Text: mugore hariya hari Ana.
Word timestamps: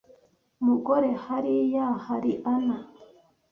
mugore 0.65 1.09
hariya 1.25 1.85
hari 2.05 2.31
Ana. 2.53 2.75